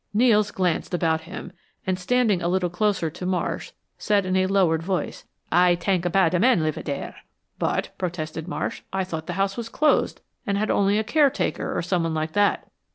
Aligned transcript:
Nels 0.15 0.49
glanced 0.49 0.95
about 0.95 1.21
him, 1.29 1.51
and 1.85 1.99
standing 1.99 2.41
a 2.41 2.47
little 2.47 2.71
closer 2.71 3.11
to 3.11 3.23
Marsh, 3.23 3.69
said 3.99 4.25
in 4.25 4.35
a 4.35 4.47
lowered, 4.47 4.81
voice, 4.81 5.25
"Aye 5.51 5.75
tenk 5.75 6.11
bad 6.11 6.33
men 6.41 6.63
live 6.63 6.83
dere." 6.83 7.13
"But," 7.59 7.91
protested 7.99 8.47
Marsh, 8.47 8.81
"I 8.91 9.03
thought 9.03 9.27
the 9.27 9.33
house 9.37 9.57
was 9.57 9.69
closed, 9.69 10.21
and 10.47 10.57
had 10.57 10.71
only 10.71 10.97
a 10.97 11.03
caretaker, 11.03 11.77
or 11.77 11.83
someone 11.83 12.15
like 12.15 12.31
that?" 12.31 12.67